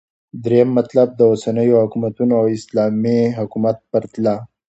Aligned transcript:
دريم 0.43 0.69
مطلب- 0.77 1.07
داوسنيو 1.19 1.77
حكومتونو 1.83 2.33
او 2.41 2.45
اسلامې 2.57 3.19
حكومت 3.37 3.77
پرتله 3.91 4.35